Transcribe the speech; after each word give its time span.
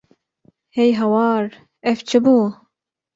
Hey 0.75 0.89
hawar 0.97 1.45
ev 1.89 1.99
çi 2.07 2.19
bû! 2.23 2.37